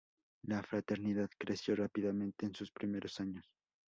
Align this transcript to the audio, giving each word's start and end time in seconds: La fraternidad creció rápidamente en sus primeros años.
La 0.41 0.63
fraternidad 0.63 1.29
creció 1.37 1.75
rápidamente 1.75 2.47
en 2.47 2.55
sus 2.55 2.71
primeros 2.71 3.19
años. 3.19 3.45